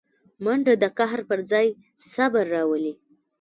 منډه 0.43 0.73
د 0.83 0.85
قهر 0.97 1.19
پر 1.29 1.39
ځای 1.51 1.67
صبر 2.11 2.45
راولي 2.55 2.93